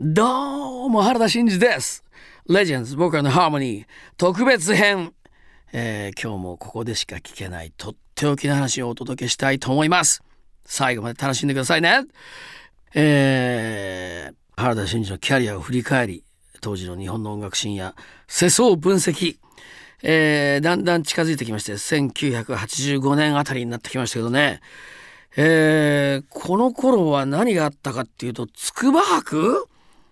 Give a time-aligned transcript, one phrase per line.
[0.00, 2.04] どうも原田真二です。
[2.48, 3.86] レジェンズ僕らのハーモニー。
[4.16, 5.12] 特別編、
[5.72, 10.22] えー、今日もここでしか聞けないとっておきの話をお届けしたいと思います。
[10.64, 12.02] 最後まで楽しんでくださいね。
[12.94, 16.22] えー、原田真二のキャリアを振り返り
[16.60, 17.96] 当時の日本の音楽シーンや
[18.28, 19.36] 世相を分析
[20.04, 24.60] えー、だんだん近づいてきまして1985年あたりになってきましたけどね、
[25.36, 29.68] えー、この頃は何があったかっていうと筑波博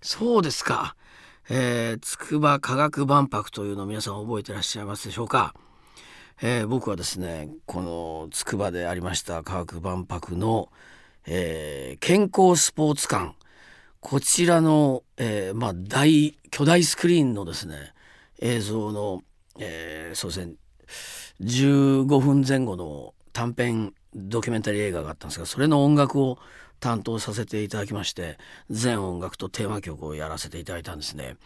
[0.00, 0.96] そうですか、
[1.50, 5.54] えー、筑波科学万博というのを皆さん覚えてらっしゃいますでしょうか、
[6.42, 10.68] えー、僕はですねこの筑波でありました科学万博の、
[11.26, 13.34] えー、健康スポーツ館。
[14.00, 17.92] こちらの、えー、まあ大巨大スクリーンのですね
[18.40, 19.22] 映像の
[19.58, 20.54] えー、そうですね
[21.42, 26.38] 15分前後の短編ドキュメンタリー映画があったんですがそれの音楽を
[26.80, 28.38] 担当させていただきまして
[28.70, 31.36] 全音楽とテーマ曲をやらせていただいたんですね、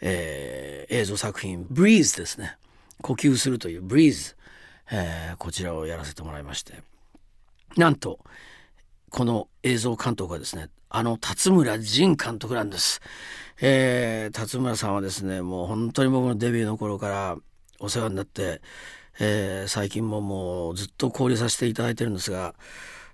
[0.00, 2.56] えー、映像作品「Breeze」ですね。
[3.00, 4.34] 呼吸するという「Breeze」
[4.90, 6.82] えー、こちらをやらせてもらいまして。
[7.76, 8.18] なんと
[9.10, 13.00] この映像監督はですねあの辰村仁監督なんです。
[13.60, 17.36] えー、辰村さんはですねもう本当に僕のデビューの頃から
[17.80, 18.60] お世話になって、
[19.20, 22.54] えー、最近ももうずっと交流させていただいてるんですが、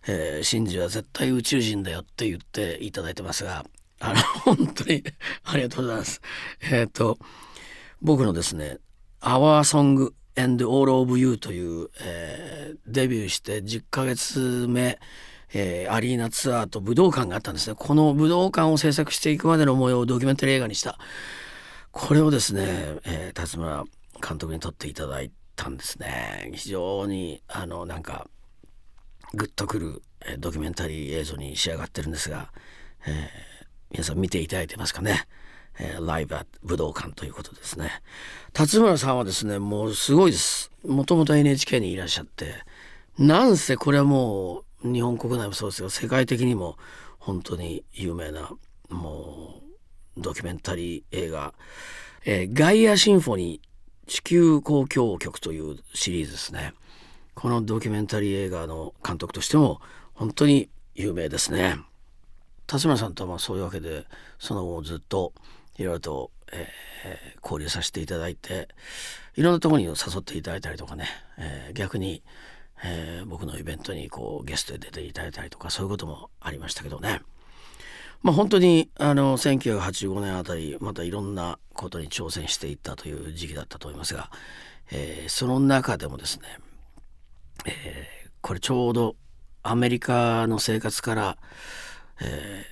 [0.07, 3.65] えー、シンジは絶対宇宙人だよって言っていただいてますが
[4.01, 4.17] あの
[4.57, 5.03] 本当に
[5.45, 6.21] ありがとうございます。
[6.63, 7.19] え、ー、と
[8.03, 8.79] 僕のですね
[9.23, 14.99] 「Our Song and All of You」という、えー、デビューして10ヶ月目
[15.57, 20.99] えー、アリーナツアーと武道館があったんですねこの武道館を制作していくまでの模様をドキュメンタリー映画にした
[21.93, 22.65] これをですね、
[23.05, 23.85] えー、辰村
[24.21, 26.51] 監督に撮っていただいたんですね。
[26.55, 28.29] 非常にあのなんか
[29.35, 30.03] グッとくる、
[30.39, 32.51] ドキュメンタリー映像に仕上がってるんですが、
[33.07, 35.27] えー、皆さん見ていただいてますかね、
[35.79, 37.91] えー、ライブ武道館ということですね。
[38.53, 40.71] 辰村さんはですねもうすごいです。
[40.85, 42.55] もともと NHK にいらっしゃって
[43.19, 46.77] なんせこれはもう日本国内もそうですが世界的にも
[47.19, 48.51] 本当に有名な
[48.91, 49.61] も
[50.17, 51.55] うドキュメンタリー映画
[52.27, 53.74] 「えー、ガイアシンフォニー
[54.07, 56.75] 地球交響曲」というシリーズですね
[57.35, 59.81] このドキュメンタリー映画の監督としても
[60.15, 61.79] 本当に有名ですね。
[62.67, 64.07] 辰村さんとはそういうわけで
[64.39, 65.33] その後ずっと
[65.77, 68.69] いろいろと、えー、交流させていただいて
[69.37, 72.23] いろんなところに誘っていただいたりとかね、えー、逆に
[72.83, 77.23] えー、僕のイベントにこうゲストで出ていただいたりとかそういうこともありましたけどね。
[78.25, 84.31] まあ、本当にあの1985年あたりまたいろんなことに挑戦していったという時期だったと思いますが、
[84.91, 86.47] えー、その中でもですね、
[87.67, 89.17] えー、これちょうど
[89.63, 91.37] アメリカの生活から、
[92.23, 92.65] え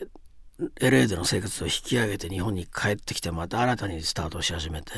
[0.59, 4.93] ー、LA での生活を引き上げて日本に帰ってきてまた新たにスタートし始めて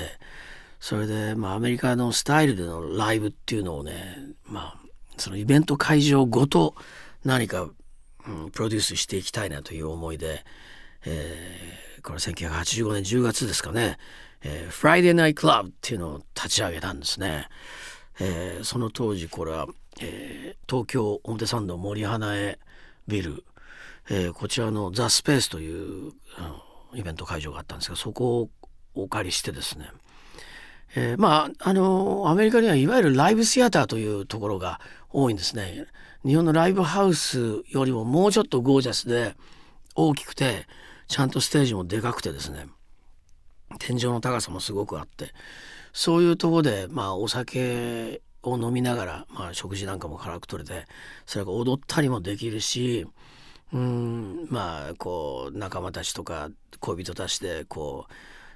[0.79, 4.81] それで、まあ、アメリカのスタイルでのライブっていうのをね、まあ、
[5.17, 6.77] そのイベント会場ごと
[7.25, 7.69] 何か、
[8.29, 10.45] うん、プロデュースしていきたいなという思いで、
[11.05, 13.99] えー、これ1985年10月ですかね、
[14.43, 17.49] えー、Friday Night Club っていうのを立ち上げたんですね。
[18.21, 19.67] えー、その当時これは、
[20.01, 22.59] えー、東京表参道森花江
[23.09, 23.45] ビル、
[24.09, 26.13] えー、こちらのザ・スペースという
[26.95, 28.51] イベント会場があったんですがそこを
[28.95, 29.91] お借りしてですね。
[30.97, 35.87] えー、まああのアメリカにはいわゆるライブシアターというところが多いんですね。
[36.25, 39.35] 日本のライブハウスよりももうちょっとゴージャスで
[39.95, 40.67] 大きくて
[41.07, 42.67] ちゃんとステージもでかくてですね
[43.79, 45.33] 天井の高さもすごくあって
[45.93, 50.87] そういうとこでまあお酒を飲みながら、まあ、食事なんかも辛く取れて
[51.27, 53.07] それが踊ったりもできるし
[53.73, 56.49] うんまあこう仲間たちとか
[56.81, 58.13] 恋人たちでこう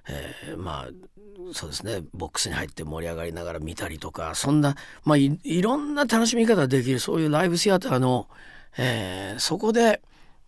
[0.08, 4.74] えー、まあそうですねボックスに入って盛り上がりながら見たりとかそんな、
[5.04, 8.28] まあ、いいろんな楽しみ方ができるそういうライブシアターの、
[8.76, 10.02] えー、そこで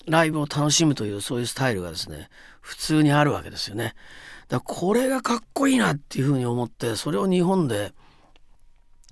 [0.06, 2.28] ライブを楽しむというそういうスタイルがですね
[2.60, 3.94] 普通にあるわけですよね。
[4.48, 7.92] だこれがかっこいいなっていうふうに思ってそれを日本で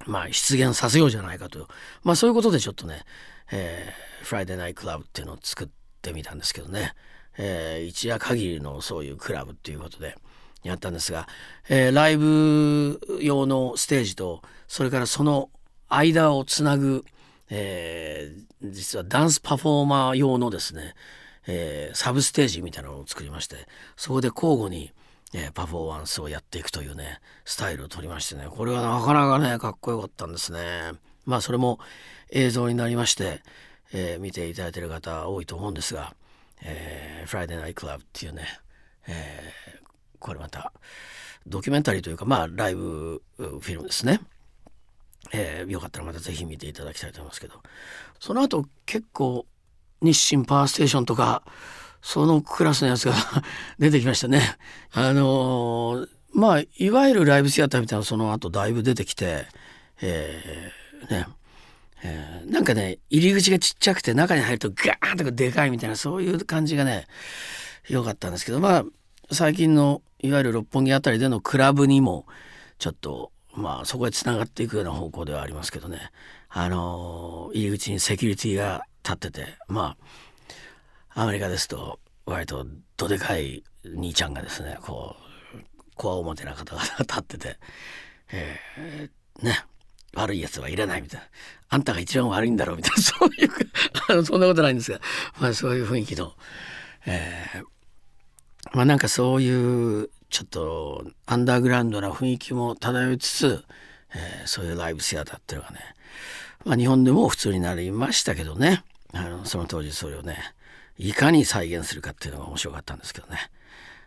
[0.07, 1.69] まあ出現させようじゃないかと
[2.03, 3.05] まあそういうことでちょっとね、
[3.53, 5.69] えー、フライデーナイトクラブっていうのを作っ
[6.03, 6.95] てみたんですけどね、
[7.37, 10.17] えー、一夜限りのそういうクラブっていうことで。
[10.63, 11.29] やったんですが、
[11.69, 15.51] えー、ライブ用のステージとそれからその
[15.89, 17.05] 間をつなぐ、
[17.51, 20.95] えー、実はダンスパフォーマー用のですね、
[21.47, 23.57] えー、サブステージみたいなのを作りまして
[23.97, 24.93] そこで交互に、
[25.33, 30.93] えー、パフォーマンスをやっていくというねスタイルを取りましてねこれはなかなかねかっこよかったんですね。
[31.25, 31.79] まあそれも
[32.31, 33.43] 映像になりまして、
[33.93, 36.15] えー、見ていただいてる方多いと思うんですが、
[36.63, 38.47] えー、フライデーナイトクラブっていうね、
[39.07, 39.79] えー、
[40.19, 40.73] これまた
[41.47, 44.21] ドキュメンタリーというかまあライブフィルムですね。
[45.33, 47.57] えー、よかったらまたぜひ見ていただきたいと思いますけど
[48.19, 49.45] その後結構
[50.01, 51.43] 日清パワーステーションとか
[52.01, 53.15] そのクラスのやつが
[53.79, 54.57] 出てきましたね。
[54.93, 59.47] あのー、まあいわゆるライブシアターみたいなその後だいぶ出てきて、
[60.01, 61.27] えー、ね
[62.03, 67.07] えー、なんかね入り口がちっちゃくて中に入るとガーンとかでかいみたいなそういう感じがね
[67.89, 68.85] 良かったんですけどまあ
[69.33, 72.27] 最近のいわゆる六本木あたりでのクラブにも
[72.79, 76.11] ちょっとまあそこへつながっていくような方向ではありますけどね。
[76.49, 79.97] あの、入り口にセキュリティが立っててま
[81.15, 82.67] あアメリカですと割と
[82.97, 85.17] どでかい兄ちゃんがですねこ
[85.55, 85.59] う
[85.95, 87.59] こわおもてな方が立ってて、
[88.33, 89.65] えー、ね
[90.15, 91.27] 悪い奴はいらないみたいな。
[91.71, 93.51] あんたが一番悪いんだろうみたいなそういう
[94.09, 95.01] あのそんなことないんですが、
[95.39, 96.33] まあ、そういう雰囲気の、
[97.07, 97.65] えー、
[98.73, 103.65] まあなんかそういうちょっとアンダーグラウンドな雰囲気も漂いつつ、
[104.15, 105.81] えー、そういうライブシアターっていうのがね、
[106.65, 108.85] まあ、日本でも普通になりましたけどね。
[109.15, 110.37] あのその当時それをね
[110.99, 113.39] いかに再現するかっていうのが面白かったんですけどね。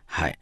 [0.06, 0.38] はい。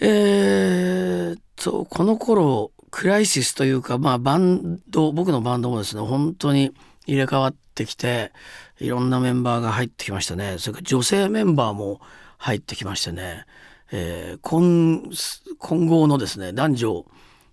[0.00, 6.72] えー、とこの頃クライシスというかまあバンド僕のバンドもですね本当に
[7.06, 8.32] 入れ替わってきて
[8.78, 10.56] いろんなメンバーが入ってきましたね。
[10.58, 12.00] それから女性メンバーも
[12.38, 13.44] 入ってきましてね
[13.90, 15.10] えー、混
[15.58, 17.06] 混合のですね男女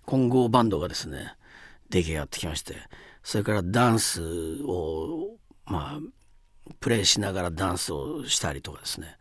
[0.04, 1.34] 混合バンドがですね
[1.90, 2.74] 出来上がってきまして
[3.22, 6.00] それからダンスをまあ
[6.80, 9.16] プレイしながらダンスをしたりとかですね、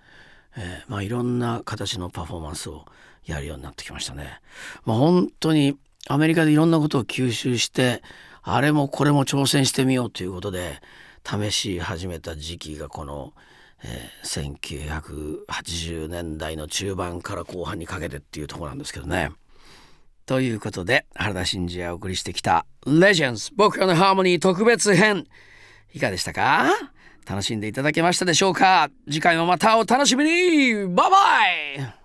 [0.58, 2.86] えー、まあいろんな形のパフォーマンスを
[3.26, 4.40] やるようになってきましたね。
[4.84, 5.78] まあ、本当に
[6.08, 8.04] アメリカでいろんなことを吸収して
[8.44, 10.80] あれもこれも挑戦してみようということで
[11.24, 13.34] 試し始めた時期がこの
[13.88, 19.32] えー、1980年代の中盤から後半にかけてっていうとこなんですけどね。
[20.26, 25.28] ということで原田真二がお送りしてきた「レジェンズ僕らのハーモニー特別編」
[25.94, 26.68] いかがでしたか？
[27.28, 28.90] 楽しんでいただけましたでしょうか？
[29.08, 30.74] 次回もまたお楽しみに。
[30.88, 31.10] バイ
[31.78, 31.96] バイ！